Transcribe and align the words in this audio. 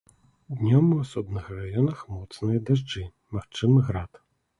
Днём 0.59 0.85
у 0.93 0.95
асобных 1.03 1.43
раёнах 1.57 1.99
моцныя 2.13 2.63
дажджы, 2.71 3.05
магчымы 3.37 3.85
град. 3.91 4.21